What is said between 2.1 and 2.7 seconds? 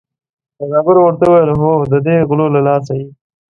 غلو له